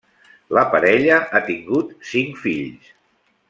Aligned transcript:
La 0.57 0.63
parella 0.75 1.19
ha 1.31 1.41
tingut 1.51 1.93
cinc 2.15 2.43
fills. 2.47 2.93